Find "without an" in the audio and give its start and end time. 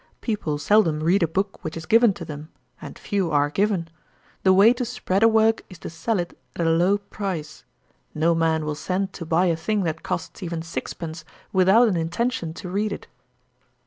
11.53-11.97